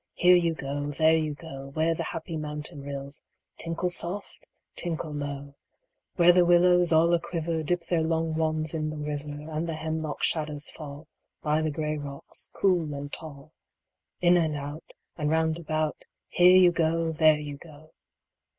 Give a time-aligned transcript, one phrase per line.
[0.15, 3.23] Here you go, there you go, Where the happy mountain rills
[3.59, 4.39] Tinkle soft,
[4.75, 5.53] tinkle low;
[6.15, 9.75] Where the willows, all a quiver, Dip their long wands in the river, And the
[9.75, 11.07] hemlock shadows fall
[11.43, 13.53] By the gray rocks, cool and tall—
[14.21, 17.11] In and out, And round about, Here you go.
[17.11, 17.91] There you go